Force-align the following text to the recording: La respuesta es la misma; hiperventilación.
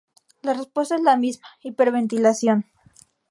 La 0.41 0.55
respuesta 0.55 0.95
es 0.95 1.03
la 1.03 1.15
misma; 1.15 1.45
hiperventilación. 1.61 2.65